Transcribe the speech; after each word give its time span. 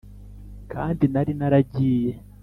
kandi 0.71 1.03
nari 1.13 1.31
naragiye 1.39 2.11